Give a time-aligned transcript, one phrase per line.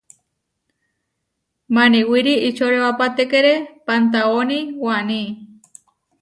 [1.73, 3.53] Maniwirí ihčorewapatékere
[3.85, 5.21] pantaóni waní.